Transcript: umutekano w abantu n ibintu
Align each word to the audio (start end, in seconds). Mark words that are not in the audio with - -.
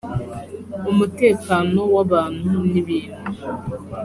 umutekano 0.91 1.79
w 1.93 1.95
abantu 2.03 2.51
n 2.71 2.73
ibintu 2.81 3.29